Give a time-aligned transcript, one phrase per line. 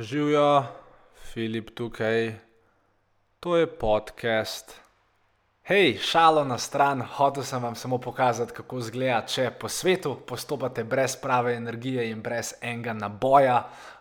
[0.00, 0.64] Živijo,
[1.32, 2.34] Filip tukaj,
[3.40, 4.74] to je podcast.
[5.62, 10.84] Hej, šalo na stran, hotel sem vam samo pokazati, kako izgleda, če po svetu postopate
[10.84, 13.56] brez prave energije in brez enega naboja.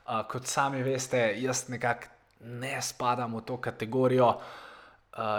[0.05, 2.13] Uh, kot sami veste, jaz nekako
[2.45, 4.27] ne spadam v to kategorijo.
[4.27, 4.66] Uh,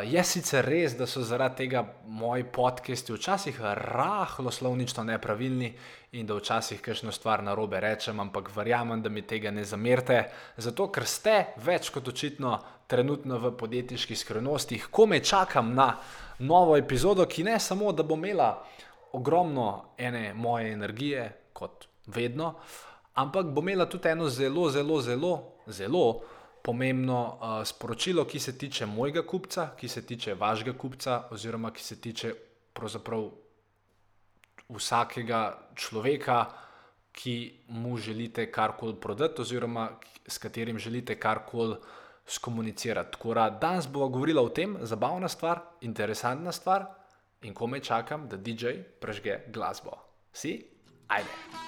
[0.04, 5.72] je sicer res, da so zaradi tega moji podcasti včasih rahlo slovnično nepravilni
[6.12, 10.24] in da včasih kakšno stvar na robe rečem, ampak verjamem, da mi tega ne zamerite,
[10.56, 12.59] zato ker ste več kot očitno
[12.91, 15.92] trenutno v podjetniških skrivnostih, ko me čakam na
[16.38, 18.65] novo epizodo, ki ne samo, da bo imela
[19.12, 22.54] ogromno ene moje energije, kot vedno,
[23.15, 25.32] ampak bo imela tudi eno zelo, zelo, zelo,
[25.66, 26.04] zelo
[26.68, 31.82] pomembno uh, sporočilo, ki se tiče mojega kupca, ki se tiče vašega kupca, oziroma ki
[31.82, 32.32] se tiče
[34.68, 35.40] vsakega
[35.74, 36.42] človeka,
[37.12, 37.36] ki
[37.68, 39.88] mu želite karkoli prodati, oziroma
[40.26, 41.76] s katerim želite karkoli
[42.26, 43.12] skomunicirati.
[43.16, 46.84] Tako da danes bomo govorili o tem, zabavna stvar, interesantna stvar
[47.43, 49.96] in ko me čakam, da DJ prežge glasbo.
[50.32, 50.60] Si?
[51.09, 51.68] Ajde.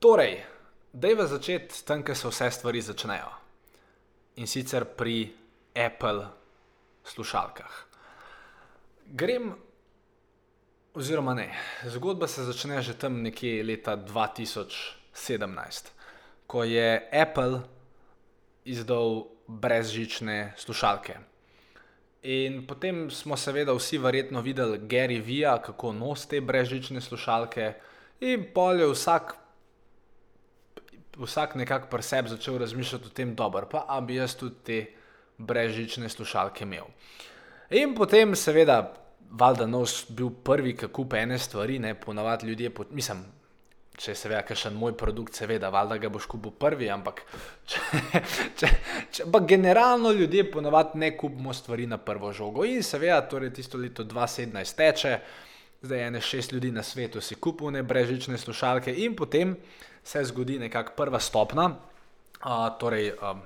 [0.00, 0.38] Torej,
[0.96, 3.32] dejva začeti tam, kjer se vse stvari začnejo.
[4.40, 5.28] In sicer pri
[5.76, 6.24] Apple
[7.04, 7.74] slušalkah.
[9.12, 9.50] Grem,
[10.96, 11.50] oziroma ne,
[11.84, 15.92] zgodba se začne že tam nekje leta 2017,
[16.46, 17.60] ko je Apple
[18.64, 21.18] izdal brezžične slušalke.
[22.22, 27.74] In potem smo seveda vsi verjetno videli Gary Vija, kako nosi te brezžične slušalke,
[28.20, 29.39] in pol je vsak
[31.20, 34.78] vsak nekako pri sebi začel razmišljati o tem, dobro, pa bi jaz tudi te
[35.38, 36.88] brežične slušalke imel.
[37.70, 38.80] In potem, seveda,
[39.30, 43.22] valjda nos bil prvi, ki kupe ene stvari, ne ponavadi ljudje, po, mislim.
[44.00, 47.20] Če se ve, kakšen moj produkt, seveda, valjda ga boš kupil prvi, ampak
[47.70, 47.80] če,
[48.56, 48.70] če,
[49.12, 52.64] če, pa generalno ljudje ponavadi ne kupimo stvari na prvo žogo.
[52.64, 55.12] In seveda, torej tisto leto 2017 teče,
[55.82, 59.54] zdaj ene šest ljudi na svetu si kupuje brežične slušalke in potem
[60.04, 61.66] se zgodi nekakšna prva stopna,
[62.44, 63.42] uh, torej, um,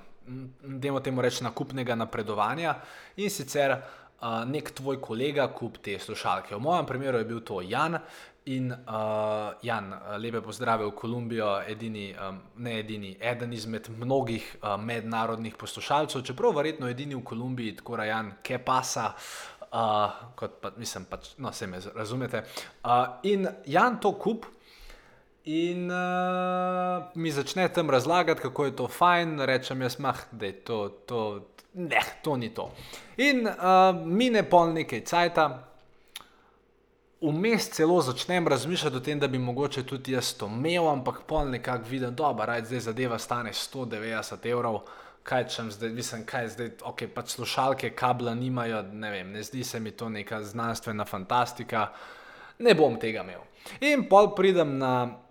[0.81, 2.75] da temu rečemo, nakupnega napredovanja
[3.17, 3.77] in sicer
[4.25, 6.55] uh, nek tvoj kolega kup te slušalke.
[6.55, 7.99] V mojem primeru je bil to Jan.
[8.45, 9.87] In uh, Jan,
[10.21, 16.53] lepe pozdrave v Kolumbijo, edini, um, ne edini, eden izmed mnogih uh, mednarodnih poslušalcev, čeprav
[16.53, 19.07] verjetno edini v Kolumbiji, tako da Jan, ke pasa,
[19.73, 22.45] uh, kot pa mislim, pač, no, se me razumete.
[22.85, 24.45] Uh, in Jan to kup,
[25.45, 30.53] In uh, mi začne tam razlagati, kako je to fajn, rečem jaz, mah, da je
[30.53, 31.41] to, to,
[31.75, 32.71] ne, to ni to.
[33.17, 33.53] In uh,
[34.07, 35.45] mine pol nekaj cajta,
[37.21, 41.51] vmes celo začnem razmišljati o tem, da bi mogoče tudi jaz to imel, ampak pol
[41.51, 44.81] nekako vidim, da je zdaj zadeva stane 190 evrov.
[45.23, 49.65] Kaj če zdaj, mislim, kaj zdaj, ok, pač slušalke, kabla nimajo, ne vem, ne zdi
[49.65, 51.87] se mi to neka znanstvena fantastika,
[52.59, 53.41] ne bom tega imel.
[53.81, 55.24] In pol pridem na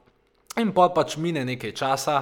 [0.62, 2.18] In pa pač mine nekaj časa,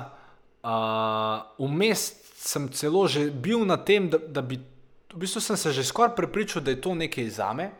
[1.59, 4.55] vmes uh, sem celo že bil na tem, da, da bi,
[5.11, 7.71] v bistvu sem se že skoraj prepričal, da je to nekaj za me.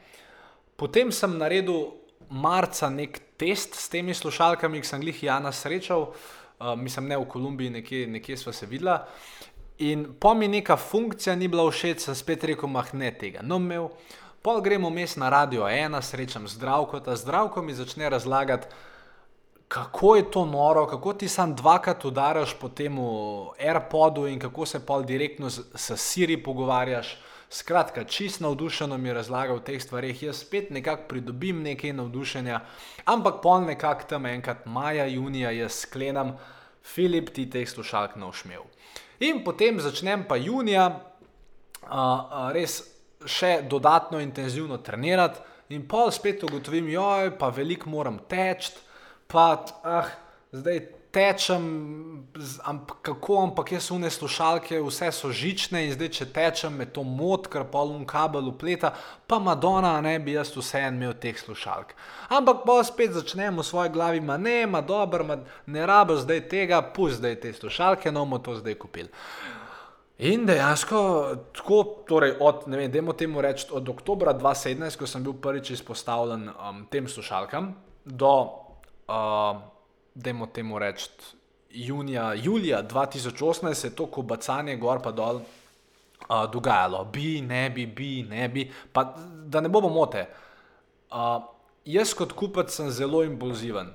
[0.76, 1.94] Potem sem naredil
[2.30, 7.30] marca nek test s temi slušalkami, ki sem jih Jana srečal, uh, mislim, ne v
[7.32, 9.08] Kolumbiji, nekje, nekje smo se videla.
[9.82, 13.58] In po mi neka funkcija ni bila všeč, sem spet rekel, mah ne tega, no
[13.58, 13.90] imel.
[14.42, 18.68] Pol gremo mes na radio ena, srečam zdravko, ta zdravko mi začne razlagati,
[19.72, 22.98] kako je to noro, kako ti sam dvakrat udaraš po tem
[23.60, 27.18] AirPodu in kako se pa direktno s Siri pogovarjaš.
[27.50, 32.60] Skratka, čist navdušeno mi je razlagal o teh stvarih, jaz spet nekako pridobim nekaj navdušenja,
[33.06, 36.38] ampak pol nekako tam enkrat maja, junija jaz sklenam,
[36.84, 38.64] Filip ti teh slušalk ne ošmel.
[39.20, 42.82] In potem začnem pa junija uh, res
[43.26, 45.40] še dodatno intenzivno trenirati
[45.70, 48.72] in pol spet ugotovim, joj, pa veliko moram teči
[49.32, 50.12] pa, ah,
[50.52, 50.82] zdaj
[51.12, 51.64] tečem,
[52.64, 57.04] ampak kako, ampak jaz une slušalke, vse so žične in zdaj, če tečem, me to
[57.04, 58.94] mot, ker pa un kabel upleta,
[59.28, 61.94] pa Madonna, ne bi jaz vse en imel teh slušalk.
[62.32, 66.46] Ampak pa spet začnem v svoji glavi, ma ne, ma dobro, ma ne rabiš zdaj
[66.48, 69.12] tega, pusti zdaj te slušalke, no bomo to zdaj kupili.
[70.22, 71.00] In dejansko,
[71.58, 75.74] tako, torej od, ne vem, dajmo temu reči, od oktobra 2017, ko sem bil prvič
[75.74, 77.74] izpostavljen um, tem slušalkam,
[78.06, 78.61] do,
[79.12, 79.62] uh,
[80.16, 81.10] dajmo temu reči,
[81.70, 87.06] junija, julija 2018 se je to kobacanje gor pa dol uh, dogajalo.
[87.06, 89.16] Bi, ne bi, bi, ne bi, pa
[89.46, 90.28] da ne bomo mote.
[91.12, 91.44] Uh,
[91.86, 93.92] jaz kot kupec sem zelo impulziven.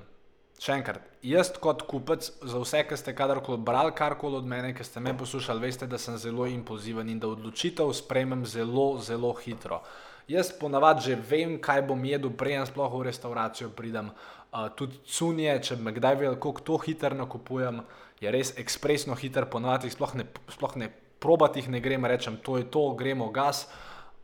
[0.57, 4.85] Še enkrat, jaz kot kupec, za vse, ki ste kadarkoli brali karkoli od mene, ki
[4.85, 9.83] ste me poslušali, veste, da sem zelo impulziven in da odločitev sprejmem zelo, zelo hitro.
[10.27, 14.09] Jaz ponavadi že vem, kaj bom jedel, prej sploh v restauracijo pridem.
[14.09, 14.36] Uh,
[14.75, 17.81] tudi cunje, če me kdaj vidim, kako to hitro nakupujem,
[18.21, 20.89] je res ekspresno hiter, ponavadi sploh ne, sploh ne
[21.21, 23.67] probati jih ne grem, rečem, to je to, gremo gas.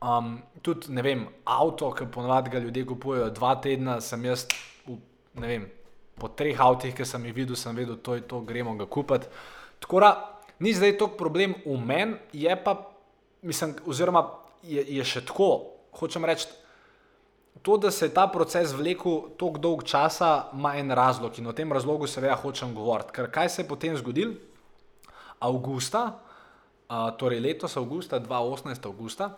[0.04, 4.48] Um, tudi ne vem, avto, ki ponavadi ga ljudje kupujejo dva tedna, sem jaz,
[4.88, 4.98] v,
[5.40, 5.68] ne vem,
[6.20, 9.30] po treh avtih, ki sem jih videl, sem vedel, to je to, gremo ga kupiti.
[9.84, 10.12] Tako da
[10.64, 12.76] ni zdaj to problem v meni, je pa,
[13.42, 14.28] mislim, oziroma
[14.64, 15.50] je, je še tako,
[16.00, 16.50] hočem reči.
[17.64, 21.54] To, da se je ta proces vlekel tako dolg časa, ima en razlog in o
[21.56, 23.16] tem razlogu seveda hočem govoriti.
[23.16, 24.34] Ker kaj se je potem zgodilo?
[25.40, 26.02] Augusta,
[26.90, 29.30] uh, torej letos, avgusta, 2018, avgusta,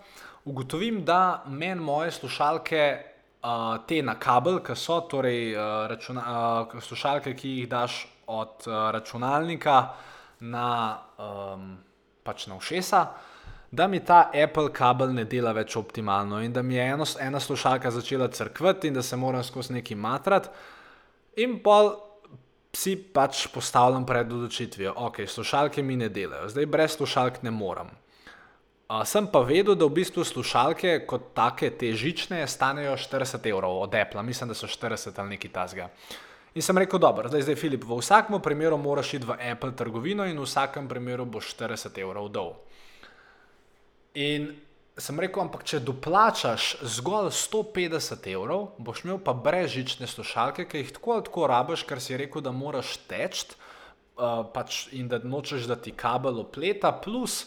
[0.46, 6.26] ugotovim, da meni moje slušalke uh, te na kabel, ki so torej uh, računa,
[6.74, 9.78] uh, slušalke, ki jih daš od uh, računalnika
[10.40, 11.78] na, um,
[12.24, 13.06] pač na ušesa,
[13.76, 17.40] da mi ta Apple kabel ne dela več optimalno in da mi je eno, ena
[17.40, 20.50] slušalka začela crkvati in da se moram skozi neki matrat.
[21.44, 21.92] In pol
[22.76, 27.92] si pač postavljam pred odločitvijo, ok, slušalke mi ne delajo, zdaj brez slušalk ne morem.
[28.86, 33.80] Uh, sem pa vedel, da v bistvu slušalke kot take, te žične, stanejo 40 evrov
[33.82, 35.90] od Apple, mislim, da so 40 ali nekaj tasga.
[36.56, 40.28] In sem rekel, dobro, zdaj, zdaj Filip, v vsakem primeru moraš iti v Apple trgovino
[40.30, 42.54] in v vsakem primeru bo 40 evrov dol.
[44.16, 44.54] In
[44.96, 50.94] sem rekel, ampak če doplačaš zgolj 150 evrov, boš imel pa brezžične slušalke, ki jih
[50.96, 55.68] tako ali tako rabiš, ker si rekel, da moraš teč uh, pač in da nočeš,
[55.68, 57.44] da ti kabel opleta, plus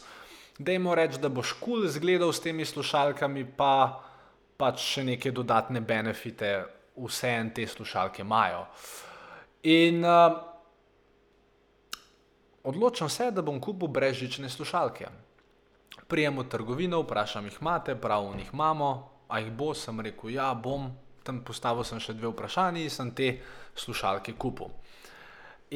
[0.58, 4.02] da jim reči, da boš kul cool zgledal s temi slušalkami, pa
[4.60, 6.50] pač še neke dodatne benefite,
[6.98, 8.66] vse en te slušalke imajo.
[9.72, 10.36] In uh,
[12.68, 15.08] odločam se, da bom kupil brezžične slušalke.
[16.08, 18.88] Prijem v trgovino, vprašam jih imate, prav v njih imamo,
[19.28, 20.88] a jih bo, sem rekel, ja, bom.
[21.22, 23.34] Tam postavil sem še dve vprašanji in sem te
[23.76, 24.72] slušalke kupil.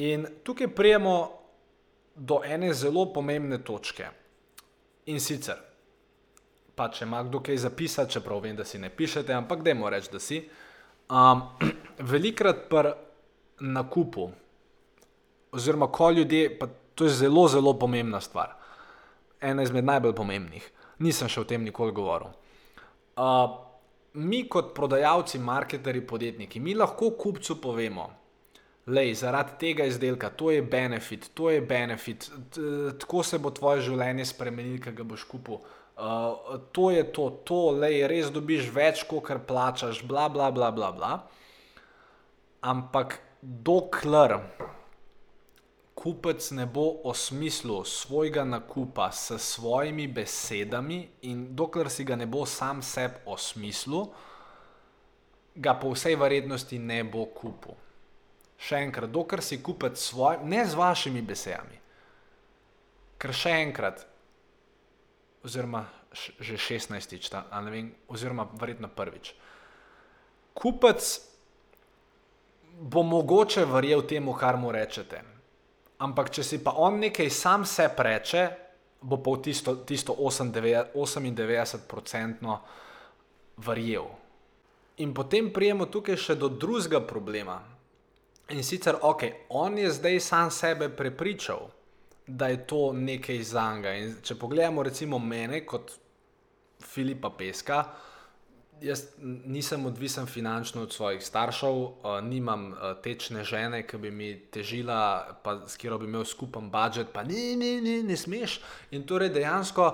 [0.01, 1.13] In tukaj prijemo
[2.15, 4.09] do ene zelo pomembne točke.
[5.05, 5.59] In sicer,
[6.75, 10.11] pa če ima kdo kaj zapisati, čeprav vem, da si ne pišete, ampak dajmo reči,
[10.13, 10.39] da si.
[11.13, 11.45] Um,
[12.13, 12.95] velikrat pri
[13.59, 14.31] nakupu,
[15.53, 18.55] oziroma ko ljudje, pa to je zelo, zelo pomembna stvar,
[19.43, 20.65] ena izmed najbolj pomembnih,
[21.03, 22.33] nisem še o tem nikoli govoril.
[23.13, 23.59] Uh,
[24.17, 28.09] mi, kot prodajalci, marketerji, podjetniki, mi lahko kupcu povemo,
[28.83, 32.25] Lej, zaradi tega izdelka, to je benefit, to je benefit,
[32.99, 35.61] tako se bo tvoje življenje spremenilo, ki ga boš kupil.
[35.93, 40.91] Uh, to je to, to, lej, res dobiš več, kot plačaš, bla, bla, bla, bla,
[40.91, 41.13] bla.
[42.59, 44.35] Ampak dokler
[45.95, 52.45] kupec ne bo osmislil svojega nakupa s svojimi besedami in dokler si ga ne bo
[52.45, 54.09] sam sebi osmislil,
[55.55, 57.77] ga po vsej verjetnosti ne bo kupil
[58.63, 61.79] še enkrat, dokler si kupec svoj, ne z vašimi besedami.
[63.19, 64.05] Ker še enkrat,
[65.43, 67.31] oziroma že 16-tič,
[68.13, 69.31] oziroma verjetno prvič.
[70.53, 71.07] Kupec
[72.77, 75.23] bo mogoče verjel temu, kar mu rečete.
[76.03, 78.47] Ampak, če si pa on nekaj sam se preče,
[79.03, 82.59] bo pa v tisto, tisto 98-odstotno
[83.63, 84.07] verjel.
[85.03, 87.73] In potem prijemo tukaj še do drugega problema.
[88.53, 89.23] In sicer, ok,
[89.55, 91.69] on je zdaj sam sebe prepričal,
[92.27, 94.21] da je to nekaj za njega.
[94.21, 95.91] Če pogledamo, recimo, mene kot
[96.83, 97.85] Filipa Peska,
[98.83, 99.05] jaz
[99.45, 105.39] nisem odvisen finančno od svojih staršev, uh, nimam uh, tečne žene, ki bi mi težila,
[105.43, 108.59] pa s katero bi imel skupen budžet, pa ne, ne, ne, ne smeš.
[108.91, 109.89] In torej dejansko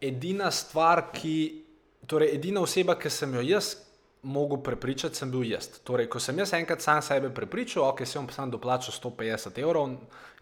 [0.00, 1.64] edina stvar, ki,
[2.06, 3.74] torej edina oseba, ki sem jo jaz
[4.22, 5.70] mogel prepričati, sem bil jaz.
[5.84, 9.94] Torej, ko sem jaz enkrat sam sebe prepričal, ok, sem sam doplačal 150 evrov,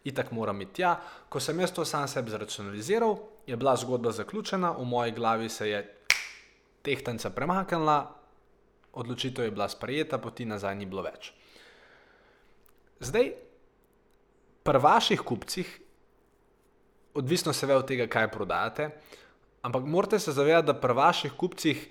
[0.05, 0.97] itak moram iti tja.
[1.29, 5.71] Ko sem jaz to sam sebi zracionaliziral, je bila zgodba zaključena, v moji glavi se
[5.71, 5.96] je
[6.87, 7.99] tehtanca premaknila,
[8.97, 11.33] odločitev je bila sprejeta, poti nazaj ni bilo več.
[13.03, 13.33] Zdaj,
[14.65, 15.67] pri vaših kupcih,
[17.15, 18.89] odvisno se ve od tega, kaj prodajate,
[19.67, 21.85] ampak morate se zavedati, da pri vaših kupcih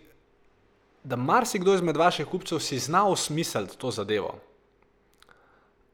[1.05, 4.33] da marsikdo izmed vaših kupcev si zna osmisliti to zadevo.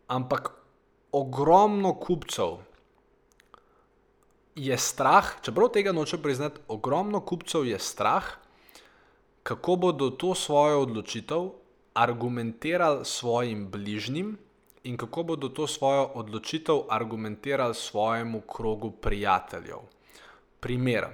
[0.07, 0.51] Ampak
[1.11, 2.61] ogromno kupcev
[4.55, 8.23] je strah, čeprav tega noče priznati, ogromno kupcev je strah,
[9.43, 11.49] kako bodo to svojo odločitev
[11.93, 14.37] argumentirali svojim bližnjim
[14.83, 19.77] in kako bodo to svojo odločitev argumentirali svojemu krogu prijateljev.
[20.59, 21.05] Primer.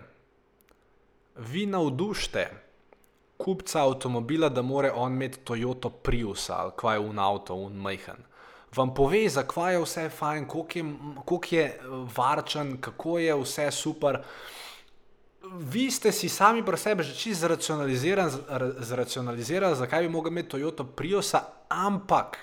[1.35, 2.67] Vi navdušite
[3.37, 8.25] kupca avtomobila, da more on imeti Toyota Prius ali kva je un avto, un majhen.
[8.75, 10.85] Vam pove, zakaj je vse fajn, koliko je,
[11.25, 11.79] koliko je eh,
[12.17, 14.19] varčen, kako je vse super.
[15.55, 17.47] Vi ste si sami pri sebi že čisto
[18.79, 22.37] zracionalizirali, zakaj bi mogel imeti Toyota Priusa, ampak.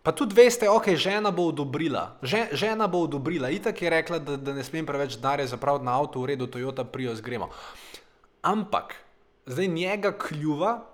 [0.00, 2.16] Pa tudi veste, ok, žena bo odobrila.
[2.52, 3.50] Žena bo odobrila.
[3.52, 6.84] Itak je rekla, da, da ne smem preveč denarja zapraviti na avto, v redu, Toyota
[6.88, 7.50] Prius gremo.
[8.40, 8.96] Ampak
[9.46, 10.86] zdaj njega kljuva,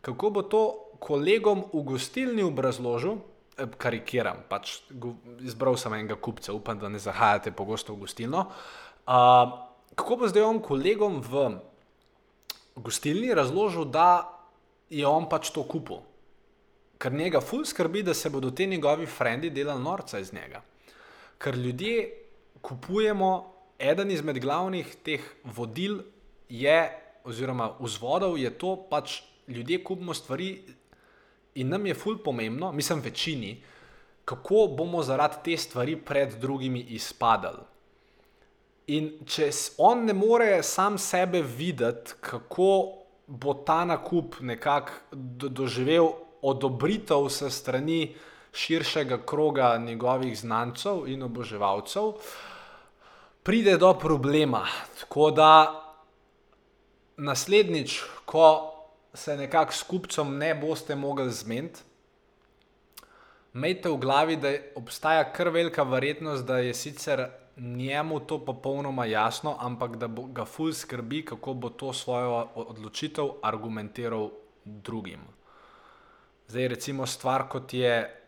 [0.00, 0.62] kako bo to
[0.98, 3.20] kolegom v gostilni obrazložil.
[3.60, 4.80] Eh, karikiram, pač
[5.44, 8.48] izbral sem enega kupca, upam, da ne zahajate pogosto v gostilno.
[9.04, 11.44] Uh, kako bo zdaj on kolegom v
[12.76, 14.28] gostilni razložil, da
[14.90, 16.02] je on pač to kupil?
[16.98, 20.62] Ker njega ful skrbi, da se bodo ti njegovi frendi delali norca iz njega.
[21.38, 22.10] Ker ljudje
[22.62, 23.30] kupujemo,
[23.78, 26.00] eden izmed glavnih teh vodil
[26.48, 26.78] je
[27.24, 30.62] oziroma vzvodov je to, pač ljudje kupimo stvari
[31.54, 33.62] in nam je ful pomembno, mislim, večini,
[34.24, 37.73] kako bomo zaradi te stvari pred drugimi izpadali.
[38.86, 39.48] In če
[39.80, 42.68] on ne more sam sebe videti, kako
[43.26, 46.10] bo ta nakup nekako do, doživel
[46.44, 48.14] odobritev se strani
[48.52, 52.12] širšega kroga njegovih znancev in oboževalcev,
[53.42, 54.66] pride do problema.
[55.00, 55.50] Tako da
[57.16, 58.74] naslednjič, ko
[59.14, 61.80] se nekako s kupcem ne boste mogli zmeniti,
[63.54, 69.56] imejte v glavi, da obstaja kar velika verjetnost, da je sicer njemu to popolnoma jasno,
[69.60, 74.30] ampak da ga ful skrbi, kako bo to svojo odločitev argumentiral
[74.64, 75.20] drugim.
[76.48, 78.20] Zdaj, recimo, stvar kot je.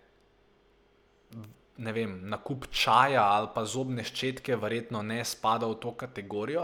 [1.76, 6.62] Ne vem, nakup čaja ali pa zobne ščetke, verjetno ne spada v to kategorijo,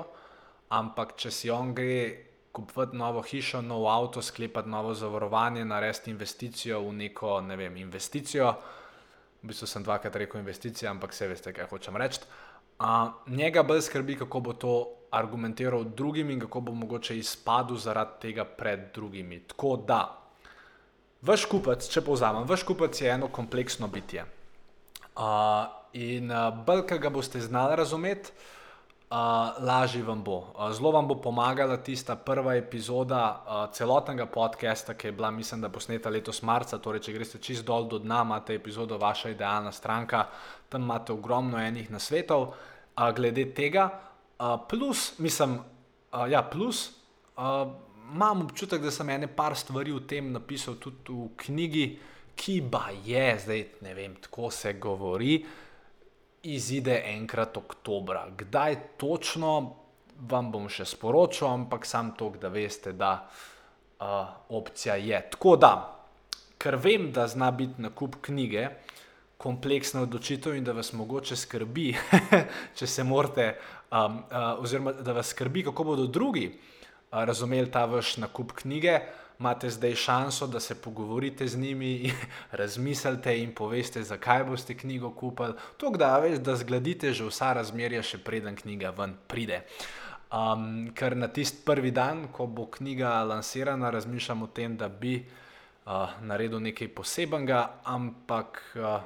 [0.72, 6.80] ampak če si on gre kupiti novo hišo, nov avto, sklepati novo zavarovanje, narediti investicijo
[6.86, 8.54] v neko, ne vem, investicijo,
[9.42, 12.24] v bistvu sem dvakrat rekel investicija, ampak vse veste, kaj hočem reči.
[12.82, 14.72] Uh, njega bolj skrbi, kako bo to
[15.10, 19.38] argumentiral drugim in kako bo mogoče izpadel zaradi tega pred drugimi.
[19.46, 20.00] Tako da,
[21.22, 24.24] vaš kupec, če povzamem, vaš kupec je eno kompleksno bitje.
[25.14, 28.34] Uh, in uh, bolj, ki ga boste znali razumeti,
[29.12, 30.38] uh, lažje vam bo.
[30.38, 35.60] Uh, zelo vam bo pomagala tista prva epizoda uh, celotnega podcasta, ki je bila, mislim,
[35.60, 36.78] da posneta letos marca.
[36.78, 40.26] Torej, če greste čist dol do dna, imate epizodo Vaša idealna stranka,
[40.68, 43.90] tam imate ogromno enih nasvetov uh, glede tega.
[44.38, 45.58] Uh, plus, mislim,
[46.12, 46.90] uh, ja, plus.
[47.36, 47.68] Uh,
[48.12, 51.84] Imam občutek, da sem ene par stvari o tem napisal tudi v knjigi,
[52.36, 55.38] ki pa je zdaj, ne vem, tako se govori.
[55.38, 55.71] Uh,
[56.42, 58.26] izide enkrat oktobra.
[58.36, 59.74] Kdaj točno,
[60.28, 65.20] vam bom še sporočil, ampak sam to, da veste, da uh, opcija je.
[65.34, 65.72] Tako da,
[66.58, 68.68] ker vem, da zna biti nakup knjige
[69.42, 71.88] kompleksna odločitev in da vas mogoče skrbi,
[72.78, 73.48] če se morate,
[73.90, 76.46] um, uh, oziroma da vas skrbi, kako bodo drugi
[77.12, 79.00] razumeli ta vaš nakup knjige
[79.42, 82.12] imate zdaj šanso, da se pogovorite z njimi,
[82.60, 85.54] razmislite in poveste, zakaj boste knjigo kupili.
[85.76, 89.64] To, da, veš, da zgladite že vsa razmerja, še preden knjiga ven pride.
[90.32, 95.16] Um, ker na tisti prvi dan, ko bo knjiga lansirana, razmišljam o tem, da bi
[95.18, 99.02] uh, naredil nekaj posebenega, ampak uh,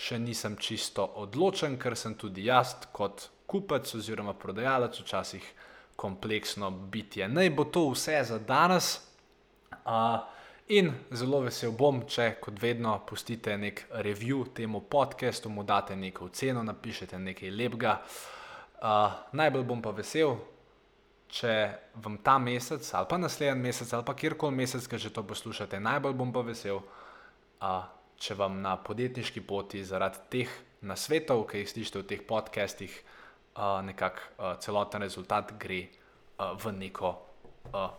[0.00, 5.52] še nisem čisto odločen, ker sem tudi jaz kot kupec oziroma prodajalec včasih
[5.96, 7.28] kompleksno bitje.
[7.28, 9.00] Naj bo to vse za danes.
[9.84, 10.18] Uh,
[10.68, 16.26] in zelo vesel bom, če kot vedno pustite nek review temu podkastu, mu date neko
[16.30, 17.96] oceno, napišete nekaj lepega.
[18.76, 20.36] Uh, najbolj bom pa vesel,
[21.32, 21.52] če
[22.02, 25.80] vam ta mesec, ali pa naslednji mesec, ali pa kjerkoli mesec, ki že to poslušate,
[25.80, 26.82] najbolj bom pa vesel,
[27.62, 27.86] uh,
[28.20, 30.52] če vam na podjetniški poti zaradi teh
[30.86, 33.15] nasvetov, ki jih slišite v teh podcastih, uh,
[33.82, 35.86] nekako uh, celoten rezultat gre
[36.38, 37.18] uh, v neko
[37.72, 37.90] uh,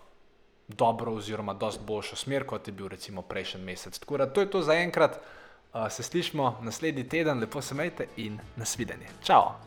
[0.68, 4.00] dobro, oziroma dosti boljšo smer, kot je bil recimo prejšnji mesec.
[4.00, 5.20] Tako da to je to za enkrat.
[5.74, 9.08] Uh, se slišmo naslednji teden, lepo se majte in nasvidenje.
[9.24, 9.67] Ciao!